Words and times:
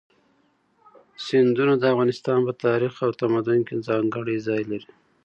سیندونه 1.25 1.73
د 1.77 1.83
افغانستان 1.93 2.39
په 2.47 2.53
تاریخ 2.65 2.93
او 3.05 3.11
تمدن 3.21 3.59
کې 3.67 3.83
ځانګړی 3.87 4.37
ځای 4.47 4.61
لري. 4.71 4.89